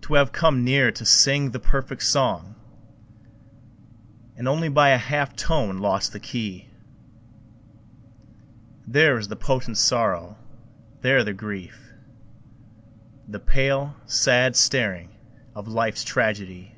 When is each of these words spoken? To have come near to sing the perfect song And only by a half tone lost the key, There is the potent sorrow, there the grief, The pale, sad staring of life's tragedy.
To 0.00 0.14
have 0.14 0.32
come 0.32 0.64
near 0.64 0.90
to 0.90 1.04
sing 1.04 1.52
the 1.52 1.60
perfect 1.60 2.02
song 2.02 2.56
And 4.36 4.48
only 4.48 4.68
by 4.68 4.88
a 4.88 4.96
half 4.98 5.36
tone 5.36 5.78
lost 5.78 6.12
the 6.12 6.18
key, 6.18 6.66
There 8.88 9.16
is 9.20 9.28
the 9.28 9.36
potent 9.36 9.78
sorrow, 9.78 10.36
there 11.02 11.22
the 11.22 11.32
grief, 11.32 11.92
The 13.28 13.38
pale, 13.38 13.94
sad 14.04 14.56
staring 14.56 15.10
of 15.54 15.68
life's 15.68 16.02
tragedy. 16.02 16.74